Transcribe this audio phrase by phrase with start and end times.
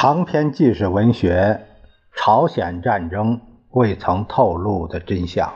[0.00, 1.66] 长篇纪实文学
[2.16, 3.40] 《朝鲜战争
[3.70, 5.48] 未曾透露的真相》，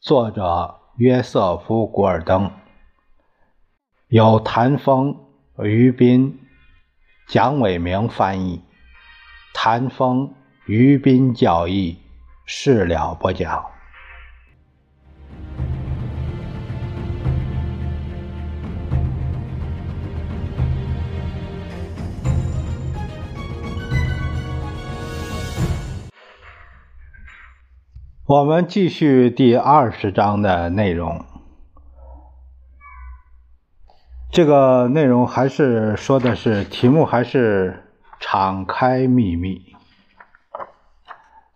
[0.00, 2.50] 作者约瑟夫·古尔登，
[4.08, 5.16] 由谭峰、
[5.62, 6.40] 于斌、
[7.28, 8.62] 蒋伟明翻译，
[9.54, 10.34] 谭峰、
[10.66, 12.00] 于斌教译，
[12.46, 13.64] 事了不讲。
[28.28, 31.24] 我们继续第二十章的内容。
[34.32, 37.84] 这个内容还是说的是题目，还是
[38.18, 39.76] 敞开秘密。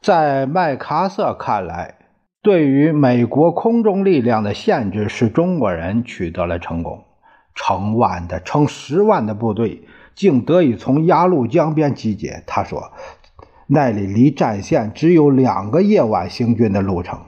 [0.01, 1.97] 在麦克阿瑟看来，
[2.41, 7.05] 对于美国空中力量的限制，使中国人取得了成功。
[7.53, 12.45] 成万的、成十万的部队竟得以从鸭绿江边集结。
[12.47, 12.93] 他说。
[13.73, 17.21] 那里离战线只有两个夜晚行军的路程，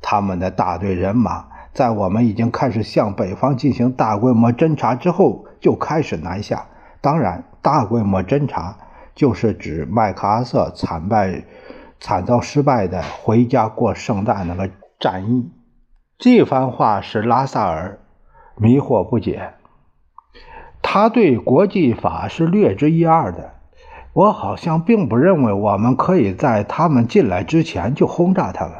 [0.00, 6.68] 他们的大队人马在我们已经开始向北方进行大规模侦察之后就开始南下。
[7.02, 8.78] 当然，大规模侦察
[9.14, 11.44] 就是指麦克阿瑟惨败、
[12.00, 15.50] 惨遭失败的回家过圣诞那个战役。
[16.16, 17.98] 这番话使拉萨尔
[18.56, 19.52] 迷惑不解，
[20.80, 23.59] 他对国际法是略知一二的。
[24.12, 28.74] 我好像并不认为我们可以在他们进来之前就轰炸他们。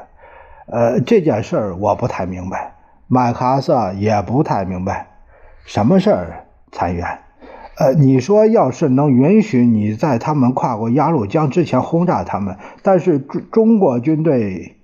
[0.66, 2.74] 呃，这件事儿我不太明白，
[3.06, 5.06] 麦克阿瑟也不太明白。
[5.64, 7.06] 什么事儿，参议员？
[7.76, 14.76] 呃，你说要是能允许你在他们跨过鸭绿江之前轰炸他们，但是中中国军队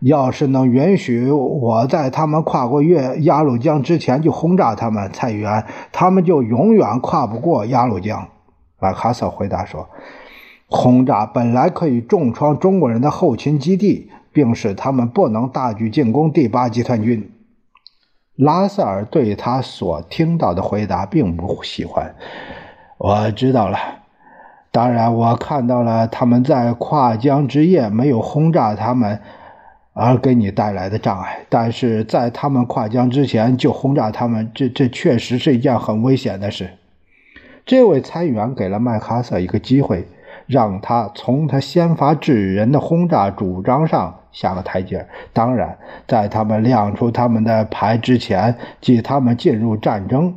[0.00, 8.28] 要是能允许我在他们跨过越鸭绿江之前就轰炸他们，蔡元，他们就永远跨不过鸭绿江。
[8.82, 9.88] 马卡瑟回答说
[10.66, 17.30] ：“轰炸本来可以重创中国人的后勤基地，并使他们不能大举进攻第八集团军。”
[18.34, 22.16] 拉塞尔对他所听到的回答并不喜欢。
[22.98, 23.78] 我知道了，
[24.72, 29.20] 当然我看到了他们在跨江之夜没有轰炸他们
[29.92, 36.70] 而给你带来的障碍，但是在他们跨江之前就轰炸他们，这这确实是一件很危险的事。
[37.64, 40.06] 这位参议员给了麦克阿瑟一个机会，
[40.46, 45.06] 让他从他先发制人的轰炸主张上下个台阶。
[45.32, 50.34] 当然，在他们亮出他们的牌之前，即他们进入战争，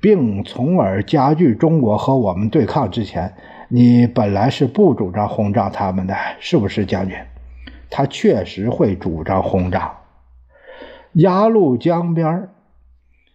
[0.00, 3.34] 并从而加剧中国和我们对抗之前，
[3.68, 7.16] 你本来是不主张轰炸他们的，是不是，将军？
[7.90, 9.92] 他确实会主张轰炸
[11.14, 12.48] 鸭绿江边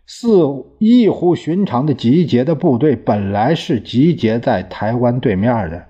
[0.06, 5.86] 似异乎寻常的集结的部队本来是集结在台湾对面的。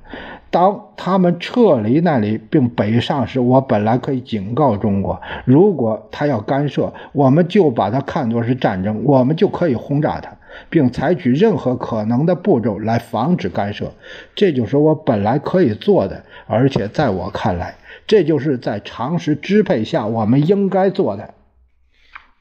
[0.51, 10.31] 当他们撤离那里并北上时，我本来可以警告中国：如果他要干涉，我们就把它看作是战争，我们就可以轰炸他，
[10.69, 13.91] 并采取任何可能的步骤来防止干涉。
[14.35, 17.73] 这就是我本来可以做的，而且在我看来，
[18.05, 21.33] 这就是在常识支配下我们应该做的。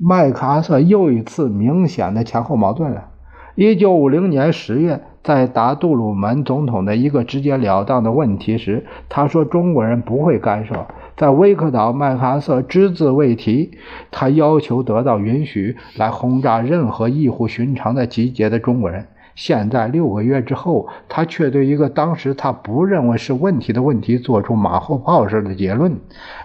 [0.04, 3.10] 麦克阿瑟又一次明显的前后矛盾了。
[3.54, 13.78] 一九五零年十月，在答杜鲁门总统的一个直截了当的问题时，他说：“中国人不会干涉。”在威克岛，麦克阿瑟只字未提。
[14.10, 19.06] 他要求得到允许来轰炸任何异乎寻常的集结的中国人。
[19.36, 25.96] 现在六个月之后，他却对一个当时他不认为是问题的问题做出马后炮式的结论，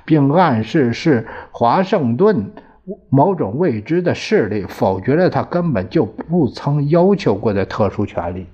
[0.06, 2.52] 并暗示是华盛顿。
[3.10, 8.48] 某种未知的势力否决了他根本就不曾要求过的特殊权利。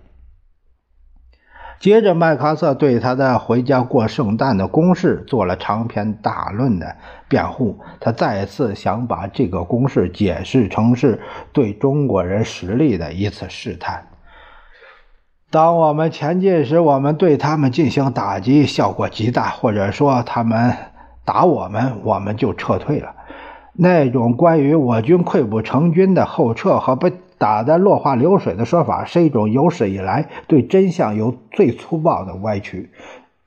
[1.79, 6.95] 接着，麦克阿瑟对他的回家过圣诞的公式做了长篇大论的
[7.27, 7.77] 辩护。
[7.99, 11.19] 他再次想把这个公式解释成是
[11.51, 14.07] 对中国人实力的一次试探。
[15.51, 20.73] 当我们前进时，我们对他们进行打击，效果极大；或者说，他们
[21.25, 23.13] 打我们，我们就撤退了。
[23.75, 32.91] 那种关于我军溃不成军的后撤和被打得落花流水的说法，是一种有史以来对真相有最粗暴的歪曲。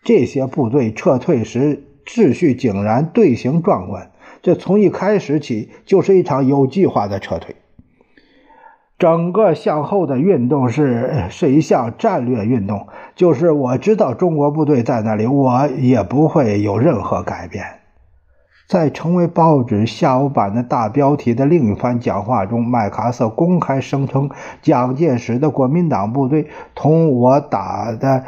[0.03, 4.11] 这些部队撤退时秩序井然，队形壮观，
[4.43, 7.57] 这从一开始起就是一场有计划的撤退。
[8.99, 17.63] 整个向后的运动是是一项战略运动，就是我知道中国部队在那里，我也不会有任何改变。
[18.67, 24.29] 在成为报纸下午版的大标题的另一番讲话中，麦克阿瑟公开声称，
[24.61, 28.25] 蒋介石的国民党部队同我打的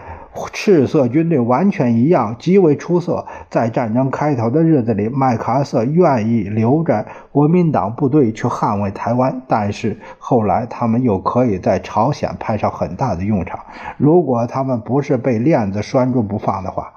[0.53, 3.27] 赤色军队完全一样，极为出色。
[3.51, 13.59] 在战争开头的日子里，麦克阿瑟愿意留着国民党部队去捍卫台湾，但是后来他们又可以在朝鲜派上很大的用场。
[13.97, 16.93] 如果他们不是被链子拴住不放的话。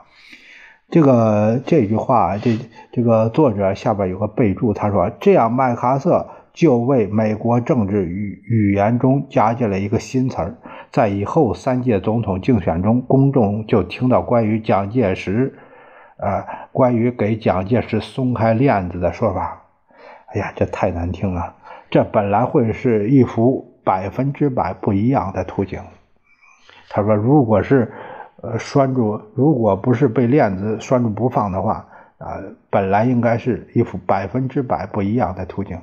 [0.92, 2.58] 这个这句话，这
[2.92, 10.54] 这个作者下边有个备注，他说：“这样，麦克阿瑟就为美国政治语语言中加进了一个新词儿，
[10.92, 15.54] 在以后三届总统竞选中，公众就听到关于蒋介石，
[16.18, 16.44] 呃，
[16.74, 19.62] 关于给蒋介石松开链子的说法。
[20.34, 21.56] 哎呀，这太难听了！
[21.90, 25.80] 这本来会是一幅百分之百不一样的图景。”
[26.92, 27.90] 他说：“如果是。”
[28.42, 31.86] 呃，拴住，如果不是被链子拴住不放的话，
[32.18, 32.42] 啊，
[32.72, 35.78] 本来应该是一幅百分之百不一样的图景。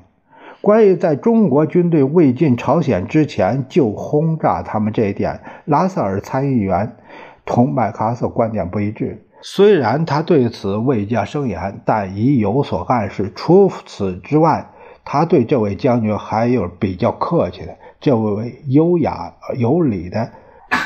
[0.61, 6.97] 关于在中国军队未进朝鲜之前就轰炸他们这一点，拉塞尔参议员
[7.45, 9.25] 同麦克阿瑟观点不一致。
[9.41, 13.33] 虽然他对此未加声言，但已有所暗示。
[13.37, 14.67] 除此之外，
[15.05, 20.29] 他对这位将军还有比较客气的，这位优雅有礼的。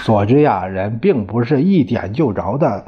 [0.04, 2.84] 佐治亚人并不是一点就着的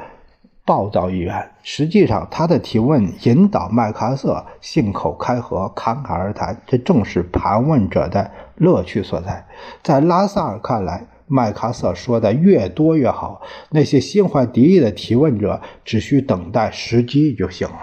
[0.65, 9.45] 暴躁议员，实际上他的提问引导麦克阿瑟信口开河、侃侃而谈，这正是盘问者的乐趣所在。
[9.83, 17.79] 在拉萨尔看来，麦克阿瑟说的越多越好，那些心怀敌意的提问者只需等待时机就行了。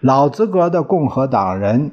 [0.00, 1.90] 老资格的共和党人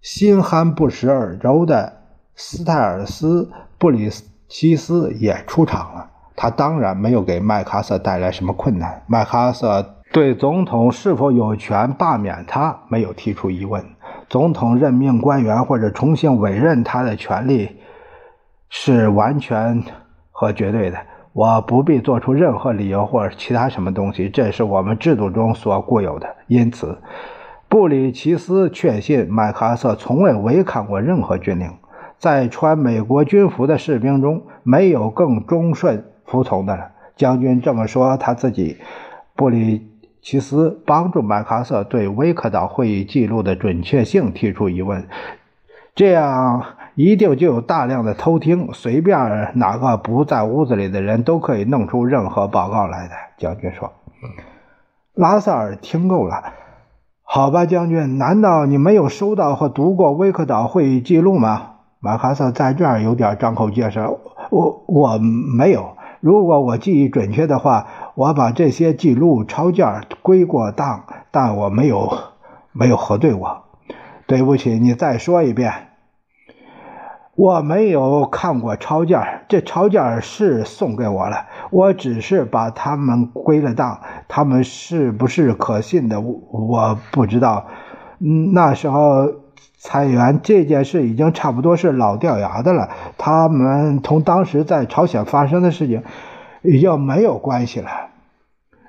[0.00, 2.04] 心憨不识耳周的
[2.36, 4.29] 斯泰尔斯布里斯。
[4.50, 9.00] 西斯也出场了，他当然没有给麦克阿瑟带来什么困难。
[9.06, 13.80] 麦克阿瑟对总统是否有权罢免他没有提出疑问，
[14.28, 17.76] 总统任命官员或者重新委任他的权利
[18.68, 19.80] 是完全
[20.32, 20.98] 和绝对的。
[21.32, 26.26] 我不必做出任何理由或者其他什么东西，这是我们制度中所固有的。
[26.48, 26.98] 因此，
[27.68, 31.70] 布里奇斯确信麦克阿瑟从未违抗过任何军令。
[32.20, 36.90] 在穿美国军服的士兵中，没有更忠顺服从的了。
[37.16, 38.76] 将军这么说，他自己。
[39.34, 39.88] 布里
[40.20, 45.08] 奇斯帮助麦克阿瑟对威克岛会议记录的准确性提出疑问，
[45.94, 46.62] 这样
[46.94, 53.14] 一定就有大量的偷听，随便哪个不在屋子里的人都可以弄出任何报告来的。
[53.38, 53.90] 将军说
[55.16, 56.52] ：“拉塞尔听够了，
[57.22, 61.69] 好吧，将军，难道你没有收到或读过威克岛会议记录吗？”
[62.02, 64.18] 马卡瑟在这儿有点张口结舌，
[64.50, 65.98] 我我没有。
[66.20, 72.10] 如果我记忆准确的话，我把这些记录抄件归过档，但我没有
[72.72, 73.64] 没有核对过。
[74.26, 75.88] 对不起，你再说一遍。
[77.36, 87.66] 我没有看过抄件，这抄件是送给我了，我只是把他们归了档，他们是不是可信的，我不知道。
[88.20, 89.28] 嗯，那时候。
[89.82, 92.90] 参议员，这件事已经差不多是老掉牙的了。
[93.16, 96.02] 他们同当时在朝鲜发生的事情
[96.60, 97.88] 已经没有关系了。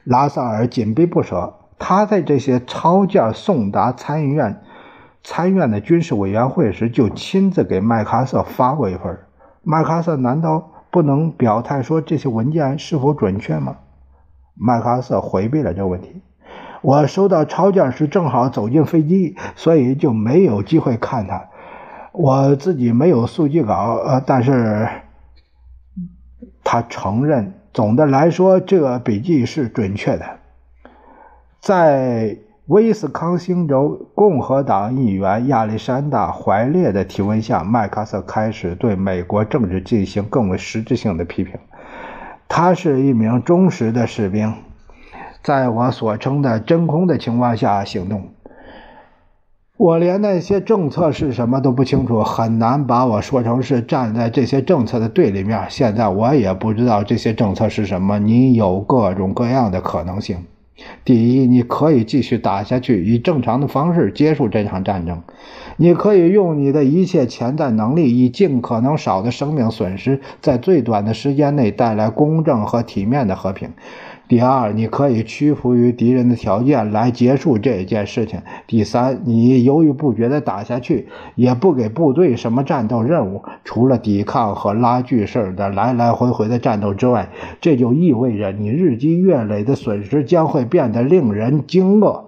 [0.04, 4.62] 拉萨尔紧逼不舍，他在这些抄件送达参议院
[5.24, 9.18] 参议院的军事委员会时，就亲自给麦克阿瑟发过一份。
[9.64, 13.78] 麦克阿瑟难道不能表态说这些文件是否准确吗？
[14.56, 16.22] 麦克阿瑟回避了这个问题。
[16.82, 21.50] 我收到抄件时正好走进飞机，所以就没有机会看它。
[22.12, 24.88] 我自己没有速记稿，呃，但是
[26.64, 30.26] 他承认，总的来说，这个笔记是准确的。
[31.60, 41.60] 在威斯康星州共和党议员亚历山大·怀列的提问下，麦克阿瑟开始对美国政治进行更为实质性的批评。
[42.48, 44.54] 他是一名忠实的士兵。
[45.44, 48.30] 在我所称的真空的情况下行动，
[49.78, 55.66] 我连那些政策是什么都不清楚，很难把我说成是站在这些政策的对立面。
[55.70, 58.20] 现在我也不知道这些政策是什么。
[58.20, 60.46] 你有各种各样的可能性。
[61.04, 65.22] 第一，你可以继续打下去，以正常的方式结束这场战争。
[65.78, 73.74] 你可以用你的一切潜在能力，以尽可能少的生命损失，在最短的时间内带来公正和体面的和平。
[74.32, 78.42] 第二，你可以屈服于敌人的条件来结束这件事情。
[78.66, 87.28] 第三，你犹豫不决地打下去，也不给部队什么战斗任务，除了抵抗和拉锯式的来来回回的战斗之外，
[87.60, 92.28] 这就意味着你日积月累的损失将会变得令人惊愕。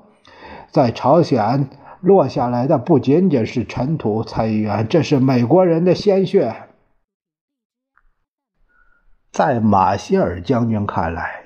[0.71, 1.69] 在朝鲜
[2.01, 6.53] 落下来的不仅仅是尘土，参议员，这是美国人的鲜血。
[9.31, 11.42] 在马歇尔将军看来，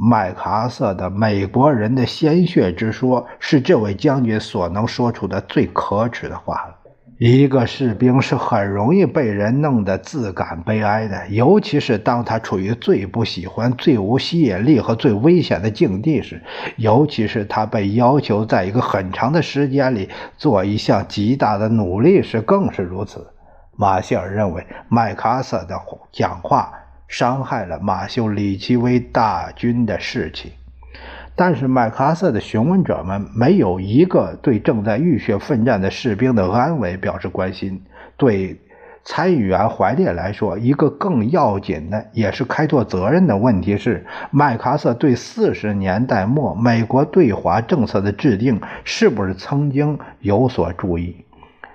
[0.00, 6.76] 麦克阿瑟的“美国人的鲜血”之说，是这位将军所能说出的最可耻的话了。
[7.18, 16.40] 一个士兵是很容易被人弄得自感悲哀的，尤其是当他处于最不喜欢、最无吸引力和最危险的境地时，
[16.76, 23.26] 尤其是他被要求在一个很长的时间里做一项极大的努力时，更是如此。
[23.76, 25.76] 马歇尔认为麦克阿瑟的
[26.12, 26.72] 讲话
[27.08, 30.52] 伤害了马修·里奇威大军的士气。
[31.34, 37.82] 但是麦克阿瑟的询问者们没有一个对正在浴血奋战的士兵的安危表示关心。
[38.16, 38.60] 对
[39.04, 51.24] 参议员怀烈来说，一个更要紧的，也是开拓责任的问题是：麦克阿瑟对四十年代末美国对华政策的制定是不是曾经有所注意？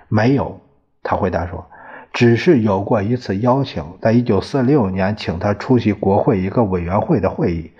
[0.08, 0.60] 没有，
[1.02, 1.66] 他回答说。
[2.14, 7.72] 只是有过一次邀请，在一九四六年，请他出席国会一个委员会的会议。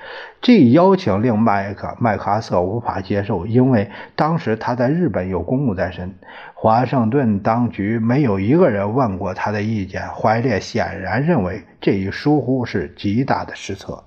[0.42, 6.12] 这一邀请令麦克麦克阿瑟无法接受，因为当时他在日本有公务在身。
[6.52, 10.02] 华盛顿当局没有一个人问过他的意见。
[10.08, 14.02] 怀烈显然认为这一疏忽是极大的失策。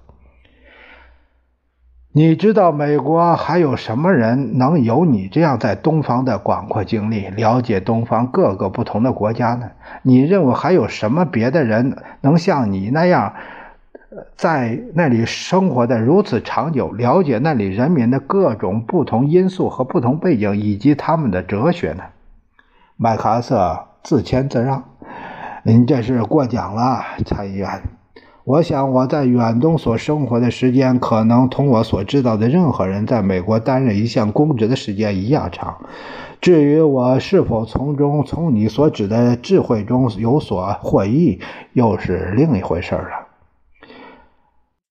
[2.17, 9.69] 你知道美国还有什么人能有你这样在东方的广阔经历，了解东方各个不同的国家呢？
[10.01, 13.35] 你认为还有什么别的人能像你那样，
[14.35, 22.03] 在那里生活的如此长久，了解那里人民的各种不同因素和不同背景以及他们的哲学呢？
[22.95, 24.83] 麦克阿瑟自谦自让
[25.61, 27.79] ：“您这是过奖了，参议员。”
[28.47, 35.75] 我想我在远东所生活的时间，可能同我所知道的任何人在美国担任一项公职的时间一样长。
[36.39, 41.41] 至于我是否从中从你所指的智慧中有所获益，
[41.73, 43.27] 又是另一回事了。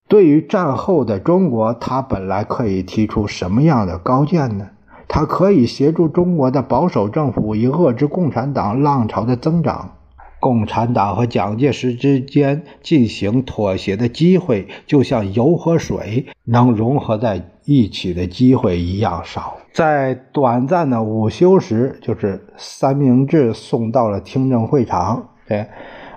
[0.07, 4.67] 对于战后的中国，他本来可以提出什么样的高见呢？
[5.09, 9.93] 他可以协助中国的保守政府以遏制共产党浪潮的增长。
[10.39, 19.57] 共产党和蒋介石之间进行妥协的机会，就像油和水能融合在一起的机会一样少。
[19.73, 25.31] 在短暂的午休时，就是三明治送到了听证会场。
[25.49, 25.69] 哎，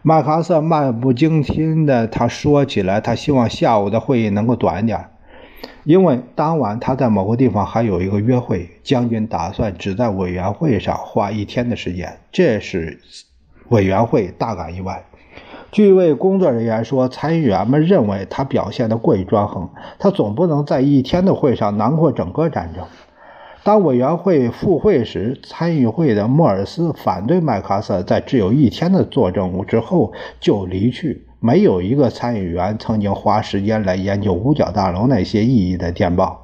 [0.01, 5.09] 麦克阿瑟漫不经心的他说起来，他希望下午的会议能够短一点，
[5.83, 8.69] 因为当晚他在某个地方还有一个约会。
[8.83, 12.99] 将军打算只在委员会上花一天的时间，这是。
[13.69, 15.03] 委员会大感意外。
[15.71, 22.83] 据一位工作人员说，参议员们认为他表现得过于专横，他总不能在一天的会上囊括整个战争。
[23.63, 31.25] 当委员会复会时，参议会的莫尔斯反对麦克阿瑟在只有一天的作证之后就离去。
[31.39, 36.41] 没有一个参议员曾经花时间来研究五角大楼那些意义的电报。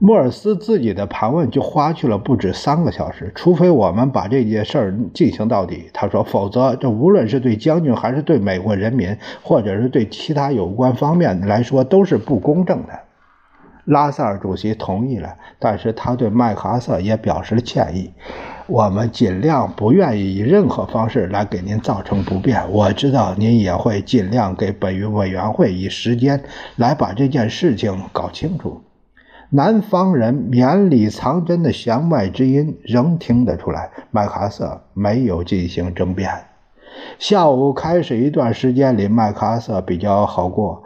[0.00, 12.92] 莫尔斯自己的盘问就花去了不止三个小时，除非我们把这件事儿进行到底，他说，否则这无论是对将军还是对美国人民，或者是对其他有关方面来说，都是不公正的。
[13.86, 18.12] 拉塞尔主席同意了，但是他对麦克阿瑟也表示了歉意。
[18.68, 22.70] 我们尽量不愿意以任何方式来给您造成不便。
[22.70, 26.40] 我知道您也会尽量给本委员会以时间
[26.76, 28.80] 来把这件事情搞清楚。
[29.50, 33.90] 南方人绵里藏针的弦外之音仍听得出来。
[34.10, 36.30] 麦克阿瑟没有进行争辩。
[37.18, 40.82] 下午开始一段时间里，麦克阿瑟比较好过。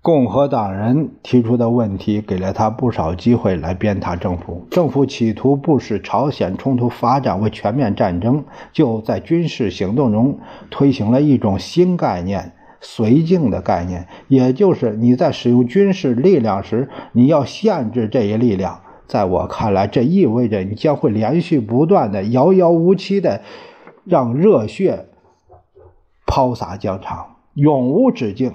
[0.00, 4.64] 共和党人提出的问题给了他不少机会来鞭挞政府。
[4.70, 10.38] 政府企图不使朝鲜冲突发展为全面战争，就在军事行动中
[10.70, 12.52] 推行了一种新概念。
[12.84, 18.80] 绥靖的概念，也就是你在使用军事力量时，你要限制这一力量。
[19.06, 23.40] 在我看来，这意味着你将会连续不断的、遥遥无期的
[24.04, 25.06] 让热血
[26.26, 28.52] 抛洒疆场，永无止境。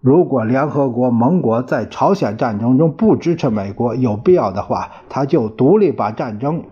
[0.00, 6.64] 如果联合国盟国在朝鲜战争中不支持美国，有必要的话，他就独立把战争。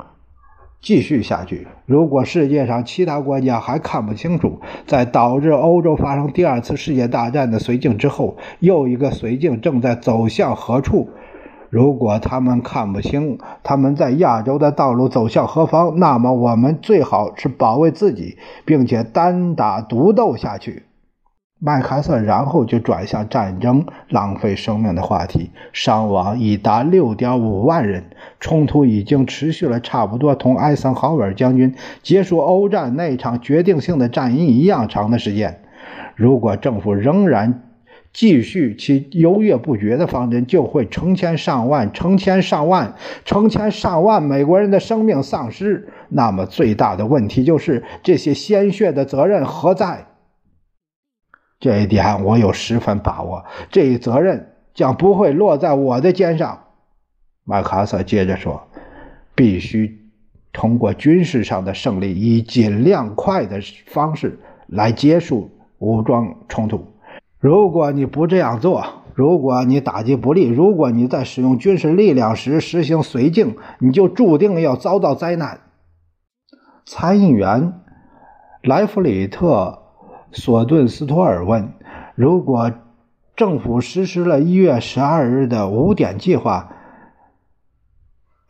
[0.81, 1.67] 继续下去。
[1.85, 11.09] 如果世界上其他国家还看不清楚，在导致欧洲发生第二次世界大战的绥靖之后，又一个绥靖正在走向何处？
[11.69, 20.86] 如果他们看不清他们在亚洲的道路走向何方，那么我们最好是保卫自己，并且单打独斗下去。
[21.59, 28.05] 麦克阿瑟然后就转向战争浪费生命的话题，伤亡已达六点五万人，
[28.41, 35.63] 冲突已经持续了差不多同艾森豪威尔将军结束欧战那场决定性的战役一样长的时间。
[36.15, 37.63] 如果政府仍然
[38.13, 42.95] 继续其犹豫不决的方针，就会成千上万、成千上万、
[43.25, 45.89] 成千上万美国人的生命丧失。
[46.11, 50.05] 那么最大的问题就是这些鲜血的责任何在？
[51.59, 56.65] 这一点我有十分把握，这一责任将不会落在我的肩上。
[57.45, 58.63] 麦克阿瑟接着说
[59.35, 60.11] ：“必须
[60.53, 66.85] 通过军事上的胜利，以尽量快的方式来结束武装冲突。
[67.39, 68.85] 如果你不这样做，
[69.15, 75.61] 如果你打击不利，如果你在使用军事力量时实行绥靖，你就注定要遭到灾难。”
[76.85, 77.73] 参议员
[78.63, 79.86] 莱弗里特。
[80.37, 81.73] 索顿斯托尔问
[82.15, 82.71] ：“如果
[83.35, 86.73] 政府实施了一月十二日的五点计划，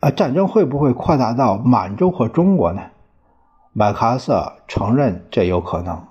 [0.01, 2.81] 呃，战争会不会扩大到满洲和中国呢？”
[3.71, 6.03] 麦克阿瑟承认这有可能。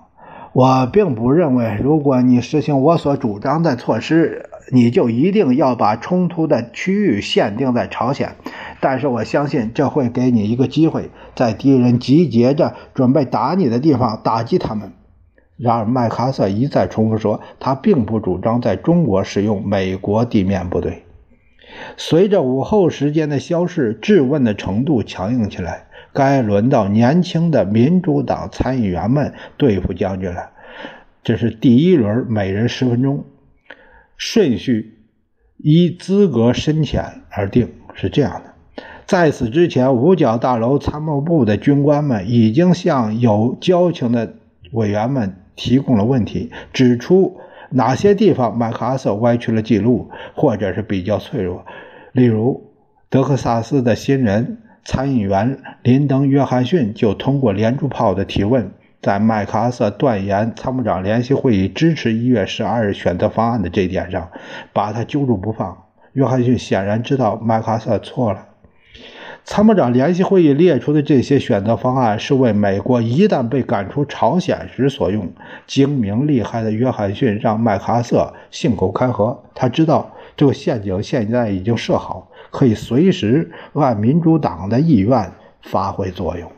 [0.51, 8.35] 我并不认为，如果你实行我所主张的措施，你就一定要把冲突的区域限定在朝鲜。
[8.79, 14.93] 但是我相信，这会给你一个机会，在敌人集结着准备打你的地方打击他们。
[15.57, 21.03] 然而，麦克阿瑟一再重复说，他并不主张在中国使用美国地面部队。
[21.97, 25.87] 随着午后时间的消逝，质问的程度强硬起来。
[26.13, 30.51] 该轮到年轻的民主党参议员们对付将军了。
[31.23, 33.25] 这是第一轮，每人十分钟，
[34.15, 34.99] 顺序
[35.57, 37.69] 依资格深浅而定。
[37.93, 38.53] 是这样的，
[39.05, 44.35] 在此之前，五角大楼参谋部的军官们已经向有交情的
[44.71, 45.35] 委员们。
[45.57, 47.37] 提供了问题，指出
[47.71, 51.65] 哪些地方麦克阿瑟歪曲了记录，或者是比较脆弱。
[52.13, 52.71] 例如，
[53.09, 64.29] 德克萨斯的新人参议员林登·约翰逊就通过连珠炮的提问，在麦克阿瑟断言参谋长联席会议支持一月十二日选择方案的这一点上，
[64.71, 65.77] 把他揪住不放。
[66.13, 68.46] 约翰逊显然知道麦克阿瑟错了。
[69.49, 75.31] 参谋长联席会议列出的这些选择方案是为美国一旦被赶出朝鲜时所用。
[75.65, 85.31] 精明厉害的约翰逊让麦克阿瑟信口开河，他知道这个陷阱现在已经设好，可以随时按民主党的意愿
[85.61, 86.51] 发挥作用。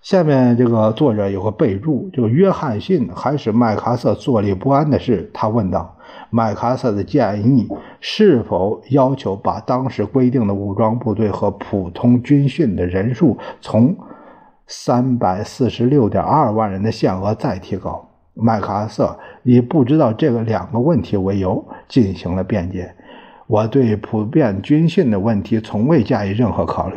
[0.00, 5.98] 下面这个作者有个备注：就约翰逊还使麦克阿瑟坐立不安的是，他问道。
[6.30, 7.68] 麦克阿瑟的建议
[8.00, 13.96] 是否要求把当时规定的武装部队和普通军训的人数从
[14.66, 18.08] 三百四十六点二万人的限额再提高？
[18.34, 22.94] 麦克阿瑟以不知道这个两个问题为由进行了辩解。
[23.48, 26.94] 我对普遍军训的问题从未加以任何考虑。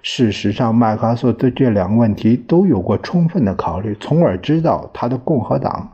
[0.00, 5.90] 事实上，麦克阿瑟对这两个问题都有过充分的考虑，从而知道他的共和党。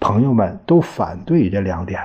[0.00, 2.00] 朋友们都反对这两点。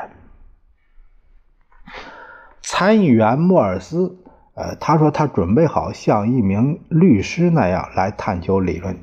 [2.61, 4.17] 参议员莫尔斯，
[4.53, 8.97] 呃，他说他准备好像一名律师那样来探求理论。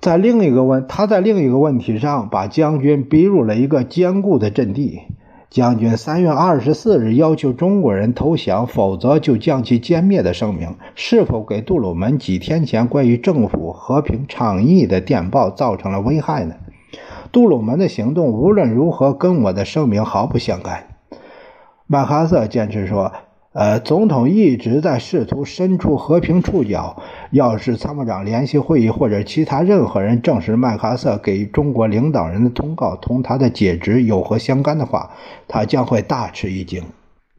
[0.00, 5.02] 在另一个问，他在另一个问题上把将军逼入了一个坚固的阵地。
[5.48, 16.54] 将军三月二十四日要求中国人投降，否则就将其歼灭的声明，是否给杜鲁门几天前关于政府和平倡议的电报造成了危害呢？
[17.32, 20.84] 杜鲁门的行动无论如何跟我的声明毫不相干。
[21.86, 23.10] 麦克阿瑟坚持说
[23.54, 27.02] ：“呃，总统一直在试图伸出和平触角。
[27.30, 35.10] 要是参谋长联席会议或者其他任何人证实麦克阿瑟给中国领导人的通告同他的解职有何相干的话，
[35.48, 36.82] 他将会大吃一惊。”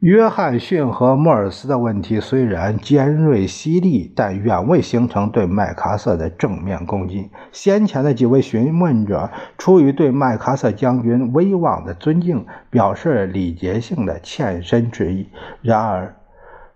[0.00, 7.30] 约翰逊和莫尔斯的问题虽然尖锐犀利，但远未形成对麦克阿瑟的正面攻击。
[7.52, 15.30] 先前的几位询问者出于对麦克阿瑟将军威望的尊敬，表示礼节性的欠身致意。
[15.62, 16.16] 然而，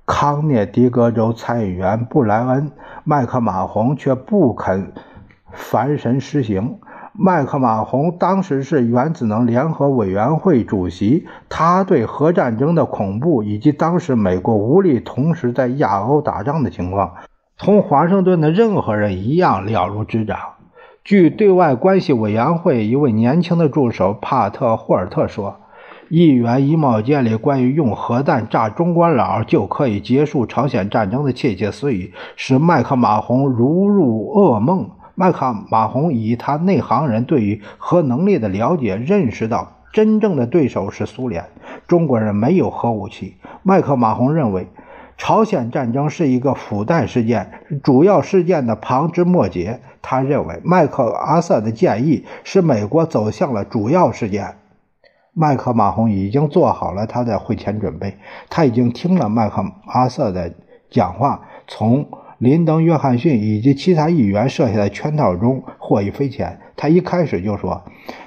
[0.06, 2.70] 康涅狄格州参议员布莱恩·
[3.04, 4.92] 麦克马洪却不肯
[5.52, 6.78] 凡神施行。
[7.20, 17.14] 麦克马洪当时是原子能联合委员会主席，他对核战争的恐怖以及当时美国无力同时在亚欧打仗的情况，
[17.58, 20.38] 同华盛顿的任何人一样了如指掌。
[21.02, 25.56] 据对外关系委员会一位年轻的助手帕特·霍尔特说，
[26.08, 34.90] 议员衣帽间里关于用核弹炸中国佬就可以结束朝鲜战争的窃窃私语，使麦克马洪如入噩梦。
[35.18, 41.44] 麦克马洪以他内行人对于核能力的了解，认识到真正的对手是苏联，
[41.88, 43.34] 中国人没有核武器。
[43.64, 44.68] 麦克马洪认为，
[45.16, 47.50] 朝鲜战争是一个附带事件，
[47.82, 49.80] 主要事件的旁枝末节。
[50.00, 54.54] 他认为，麦克阿瑟的建议使美国走向了主要事件。
[55.32, 58.16] 麦克马洪已经做好了他的会前准备，
[58.48, 60.54] 他已经听了麦克阿瑟的
[60.88, 62.06] 讲话，从
[62.38, 66.60] 林登·约翰逊以及其他议员设下的圈套中获益匪浅。
[66.76, 67.82] 他一开始就说，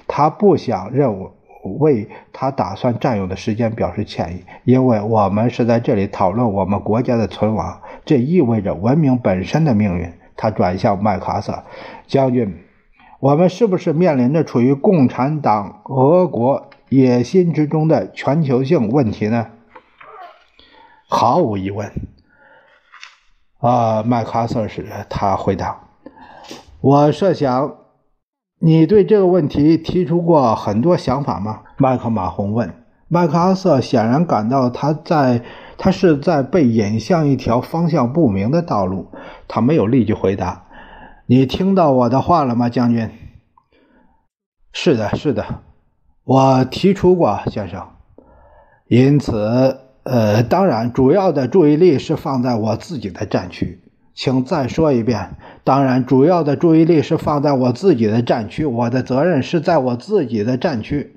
[0.08, 1.32] 他不想任务
[1.80, 10.12] 为他打算占用的时间表示歉意，因为我们是在这里讨论我们国家的存亡，这意味着文明本身的命运。
[10.36, 11.64] 他转向麦克阿瑟
[12.08, 12.54] 将军，
[13.20, 16.70] 我们是不是面临着处于共产党俄国？
[16.90, 19.48] 野心之中的全球性问题呢？
[21.08, 21.90] 毫无疑问。
[23.62, 25.80] 啊，麦克阿瑟是他回答。
[26.82, 27.76] 我设想，
[28.60, 31.62] 你对这个问题提出过很多想法吗？
[31.78, 32.74] 麦克马洪问。
[33.08, 35.44] 麦克阿瑟显然感到他在
[35.78, 39.08] 他是在被引向一条方向不明的道路。
[39.48, 40.66] 他没有立即回答。
[41.28, 43.10] 你听到我的话了吗，将军？
[44.74, 45.46] 是的，是的。
[46.24, 47.86] 我提出过，先生。
[48.88, 53.80] 因此，呃，当然，主要的注意力是放在我自己的战区。
[54.14, 55.36] 请再说一遍。
[55.64, 58.66] 当然，主要的注意力是放在我自己的战区。
[58.66, 61.16] 我的责任是在我自己的战区。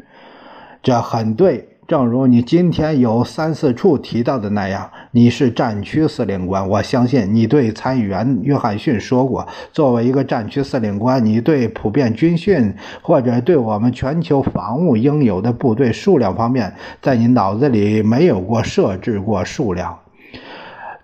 [0.83, 1.74] 这很对。
[1.87, 6.67] 正如你今天有三四处提到的那样，你是战区司令官。
[6.67, 19.99] 我相信你对参议员约翰逊说过，作为一个战区司令官，你对普遍军训或者对我们全球防务应有的部队数量方面，在你脑子里没有过设置过数量。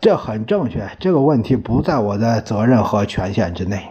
[0.01, 0.89] 这很正确。
[0.99, 3.83] 这个问题不在我的责任和权限之内，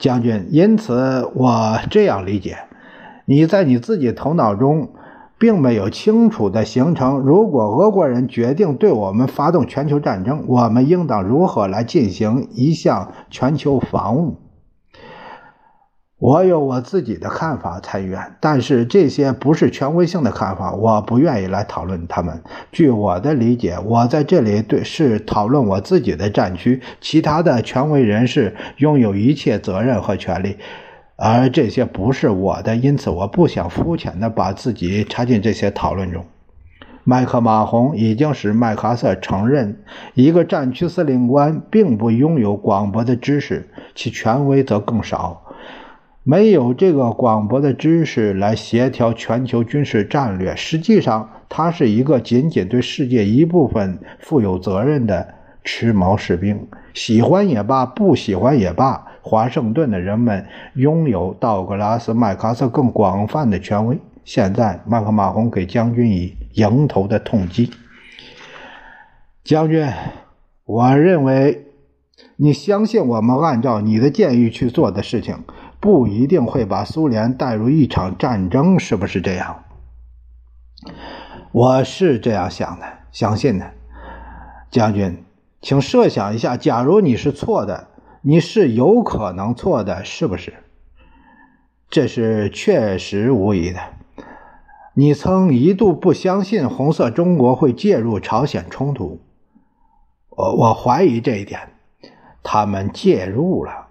[0.00, 0.48] 将军。
[0.50, 2.58] 因此，我这样理解：
[3.24, 4.90] 你在你自己头脑中。
[5.38, 7.18] 并没有清楚的形成。
[7.18, 14.36] 如果俄国人决定对我们发动全球战争，我们应当如何来进行一项全球防务？
[16.20, 22.42] 我有我自己的看法，参议员，但是这些不是权威性的看法，我不愿意来讨论他们。
[22.72, 30.56] 据我的理解，我在这里对是讨论我自己的战区，其他的权威人士拥有一切责任和权利。
[31.20, 36.24] 而这些不是我的，因此我不想肤浅地把自己插进这些讨论中。
[37.02, 39.80] 麦克马洪已经使麦克阿瑟承认，
[40.14, 45.42] 一个战区司令官并不拥有广博的知识，其权威则更少。
[46.22, 56.68] 没有这个广博的知识来协调全球军事战略，实际上他是一个仅仅对世界一部分负有责任的持矛士兵。
[56.94, 59.07] 喜欢也罢，不喜欢也罢。
[59.28, 63.98] 华盛顿的人们拥有道格拉斯·麦克阿瑟更广泛的权威。
[64.24, 67.70] 现在，麦克马洪给将军以迎头的痛击。
[69.44, 69.86] 将军，
[70.64, 71.66] 我认为
[72.36, 75.44] 你相信我们按照你的建议去做的事情，
[75.78, 79.62] 不一定会把苏联带入一场战争，是不是这样？
[81.52, 83.72] 我是这样想的，相信的。
[84.70, 85.22] 将军，
[85.60, 87.88] 请设想一下，假如你是错的。
[88.22, 90.54] 你是有可能错的，是不是？
[91.88, 93.80] 这是确实无疑的。
[94.94, 99.20] 你曾一度不相信红色中国会介入朝鲜冲突，
[100.30, 101.60] 我我怀疑这一点。
[102.42, 103.86] 他们介入了，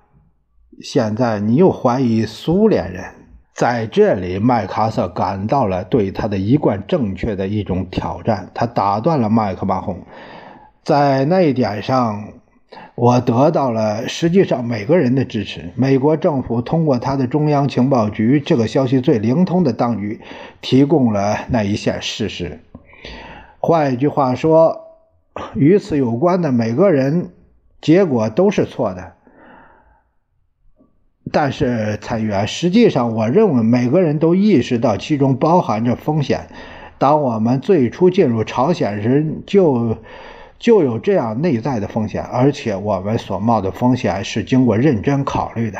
[0.81, 3.05] 现在你又怀疑苏联人
[3.53, 4.37] 在这里。
[4.37, 10.05] 麦克阿瑟感到了对他的一贯正确的一种挑战，他打断了麦克马洪，
[10.83, 12.33] 在那一点上。
[12.95, 15.71] 我得到了实际上每个人的支持。
[15.75, 20.19] 美国政府通过他的中央情报局，这个消息最灵通的当局，
[20.61, 22.59] 提供了那一线事实。
[23.59, 24.81] 换一句话说，
[25.55, 27.29] 与此有关的每个人，
[27.79, 29.13] 结果都是错的。
[31.31, 36.47] 但是参议员，实际上我认为每个人都意识到其中包含着风险。
[36.97, 39.97] 当我们最初进入朝鲜时，就。
[40.59, 45.79] 就有这样内在的风险，而且我们所冒的风险是经过认真考虑的。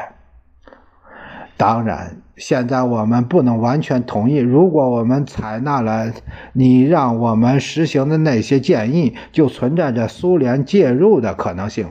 [1.57, 4.37] 当然，现在我们不能完全同意。
[4.37, 6.13] 如果我们采纳了
[6.53, 11.87] 你让我们实行的那些建议，就存在着苏联介入的可能性。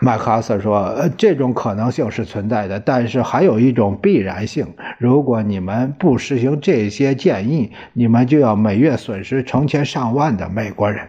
[0.00, 4.74] 麦克阿瑟说：“这种可能性是存在的，但是还有一种必然性。
[5.04, 11.08] 如果你们不实行这些建议，你们就要每月损失成千上万的美国人。”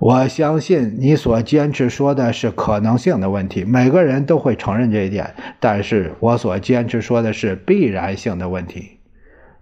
[0.00, 5.34] 我相信你所坚持说的是可能性的问题，每个人都会承认这一点。
[5.60, 8.98] 但是我所坚持说的是必然性的问题。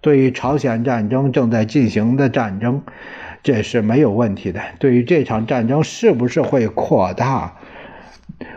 [0.01, 2.81] 对于朝鲜战争正在进行的战争，
[3.43, 4.63] 这是没有问题的。
[4.79, 7.57] 对于这场战争是不是会扩大，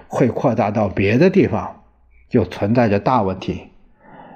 [0.08, 1.82] 会扩大到别的地方，
[2.30, 3.73] 就存在着大问题。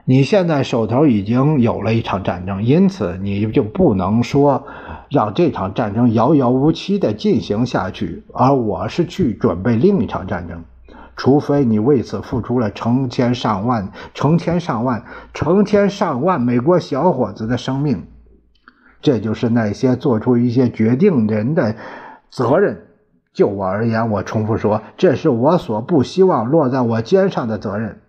[0.10, 4.66] 你现在手头已经有了一场战争，因此你就不能说
[5.10, 10.64] 让这场战争遥遥无期地进行下去，而我是去准备另一场战争，
[11.18, 18.06] 除非你为此付出了成千上万、成千上万、成千上万美国小伙子的生命。
[19.02, 21.76] 这就是那些做出一些决定人的
[22.30, 22.84] 责任。
[23.34, 28.00] 就我而言，我重复说，这是我所不希望落在我肩上的责任。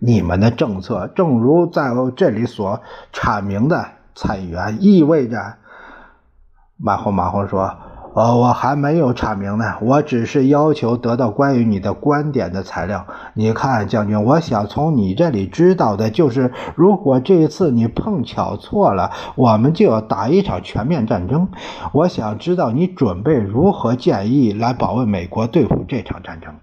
[0.00, 2.80] 你们的政策，正如在这里所
[3.12, 5.54] 阐明的，参议员意味着。
[6.82, 7.76] 马洪马洪说
[8.16, 13.06] ：“呃，我还没有阐明呢，我只是要求得到关于你的观点的材料。
[13.34, 21.48] 你看，将军，我想从你这里知道的就是，如果这一次你碰巧错了，我们就要打一场全面战争。
[21.92, 26.54] 我想知道你准备如何建议来保卫美国，对付这场战争。”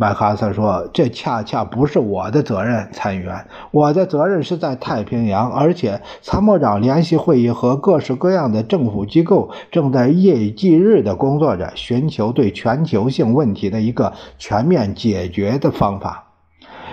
[0.00, 3.46] 麦克阿瑟说：“这恰恰不是我的责任，参议员。
[3.70, 16.32] 我的责任是在太平洋，而且参谋长联席会议和各式各样的政府机构正在夜以继日地工作着，寻求对全球性问题的一个全面解决的方法。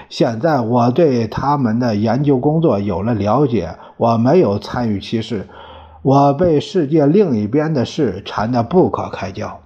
[0.09, 5.47] 现在我对他们的研究工作有了了解，我没有参与其事，
[6.01, 9.61] 我被世界另一边的事缠得不可开交。”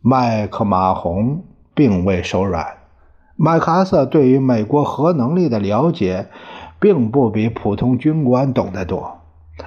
[0.00, 1.42] 麦克马洪。
[1.74, 2.66] 并未手软。
[3.36, 6.28] 麦克阿瑟对于美国核能力的了解，
[6.78, 9.20] 并不比普通军官懂得多。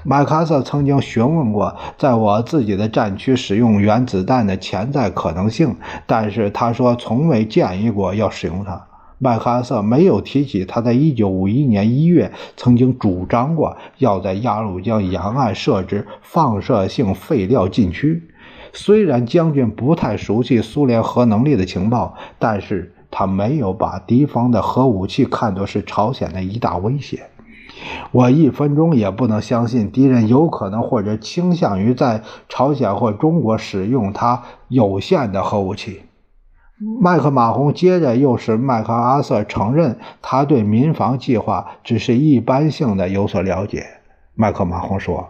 [0.03, 8.85] 麦克阿瑟曾经询问过在我自己的战区使用原子弹的潜在可能性，但是他说从未建议过要使用它。
[9.19, 18.29] 麦克阿瑟没有提起他在1951年1月曾经主张过要在鸭绿江沿岸设置放射性废料禁区。
[18.73, 27.23] 虽然将军不太熟悉苏联核能力的情报，但是他没有把敌方的核武器看作是朝鲜的一大威胁。
[28.11, 36.01] 我一分钟也不能相信敌人有可能或者倾向于在朝鲜或中国使用他有限的核武器。
[37.01, 43.85] 麦克马洪接着又使麦克阿瑟承认他对民防计划只是一般性的有所了解。
[44.35, 45.29] 麦克马洪说：“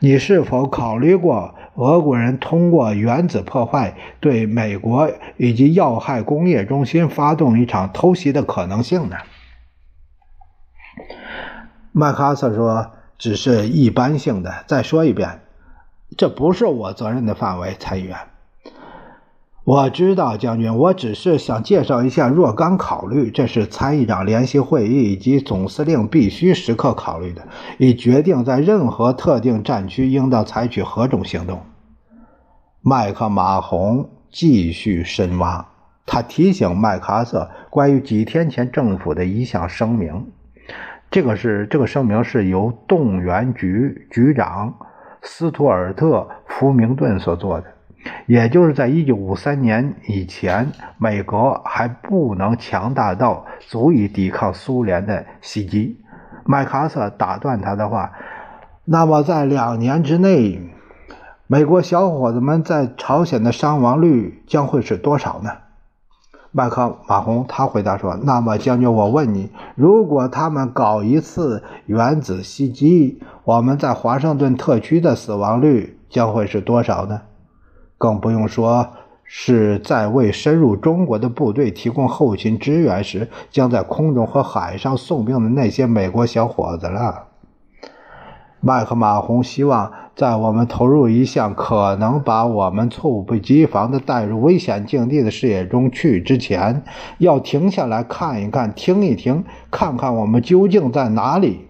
[0.00, 9.16] 你是否考虑过？”俄国人通过原子破坏对美国以及要害工业中心发动一场偷袭的可能性呢？
[11.92, 15.40] 麦克阿瑟说：“只是一般性的。”再说一遍，
[16.16, 18.16] 这不是我责任的范围，参议员。
[19.64, 27.46] 我知道，将军，我只是想介绍一下若干考虑，这是参议长联席会议以及总司令必须时刻考虑的，
[27.78, 31.60] 以决定在任何特定战区应当采取何种行动。
[32.80, 35.64] 麦克马洪继续深挖，
[36.06, 40.26] 他提醒麦克阿瑟关于几天前政府的一项声明，
[41.08, 44.74] 这个是这个声明是由动员局局长
[45.22, 46.16] 斯图尔特·
[46.48, 47.66] 福明顿所做的。
[48.26, 55.98] 也就是在1953年以前，美国还不能强大到足以抵抗苏联的袭击。
[56.44, 58.12] 麦克阿瑟打断他的话
[58.84, 60.60] ：“那么，在两年之内，
[61.46, 65.50] 美国小伙子们在朝鲜的伤亡率将会是多少呢？”
[66.54, 77.22] 麦克马洪他回答说：“那么，将军，我问你，如果他们搞一次原子袭击，我们在华盛顿特区的死亡率将会是多少呢？”
[78.02, 78.88] 更不用说
[79.22, 87.28] 是在为深入中国的部队提供后勤支援时，将在空中和海上送命的那些美国小伙子了。
[88.58, 96.82] 麦克马洪希望在我们投入一项可能把我们猝不及防地带入危险境地的事业中去之前，
[97.18, 101.68] 要停下来看一看，听一听，看看我们究竟在哪里。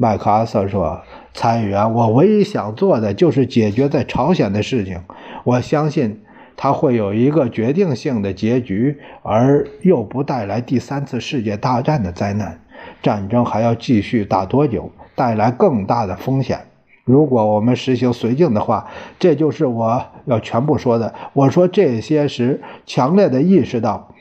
[0.00, 1.02] 麦克阿瑟说。
[1.34, 4.98] 参议员，我唯一想做的就是解决在朝鲜的事情。
[5.44, 6.22] 我相信
[6.56, 12.58] 他会有一个决定性的结局，而又不带来第三次世界大战的灾难。
[13.02, 14.90] 战争还要继续打多久？
[15.14, 16.60] 带来更大的风险。
[17.04, 18.86] 如果我们实行绥靖的话，
[19.18, 21.14] 这就是我要全部说的。
[21.34, 24.14] 我说这些时，强烈的意识到，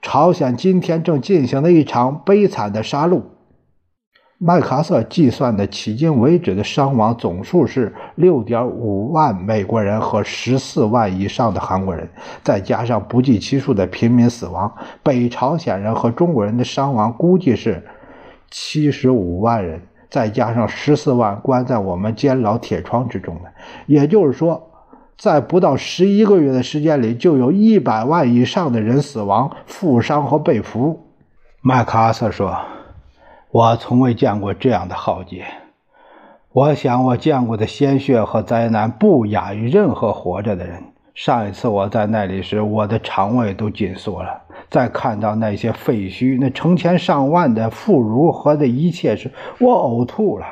[0.00, 3.20] 朝鲜今天正进行了一场悲惨的杀戮。
[4.38, 12.06] 麦克阿瑟计算的迄今为止的伤亡总数是六点五万美国人和十四万以上的韩国人，
[12.42, 14.70] 再加上不计其数的平民死亡，
[15.02, 17.82] 北朝鲜人和中国人的伤亡估计是
[18.50, 23.50] 七十五万人，再加上十四万关在我们监牢铁窗之中的，
[23.86, 24.70] 也就是说，
[25.16, 31.06] 在不到十一个月的时间里，就有一百万以上的人死亡、负伤和被俘。
[31.62, 32.54] 麦克阿瑟说。
[33.56, 35.46] 我从未见过这样的浩劫。
[36.52, 40.82] 我想，我见过的鲜血和灾难不亚于任何活着的人。
[41.14, 44.42] 上一次我在那里时，我的肠胃都紧缩了。
[44.68, 50.44] 在看到那些废墟、那成千上万的妇孺和的一切时，我呕吐了。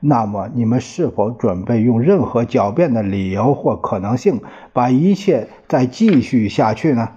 [0.00, 4.40] 那么，你们是否准备用任何狡辩的理由或可能性，
[4.72, 7.10] 把一切再继续下去呢？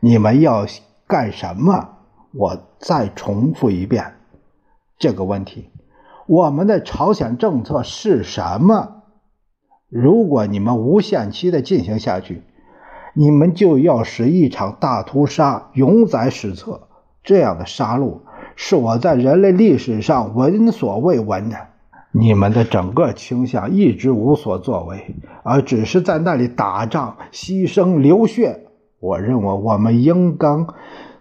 [0.00, 0.66] 你们要
[1.06, 1.88] 干什么？
[2.34, 4.12] 我再重复一遍。
[5.02, 5.68] 这个问题，
[6.28, 9.02] 我们的朝鲜政策是什么？
[9.88, 12.44] 如果你们无限期的进行下去，
[13.12, 16.82] 你们就要使一场大屠杀永载史册。
[17.24, 18.20] 这样的杀戮
[18.54, 21.56] 是我在人类历史上闻所未闻的。
[22.12, 28.66] 你们的整个倾向一直无所作为，而只是在那里打仗、牺牲、流血。
[29.00, 30.72] 我认为我们应当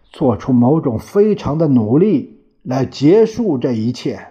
[0.04, 2.38] 做出某种非常的努力。
[2.64, 4.31] 来结束这一切。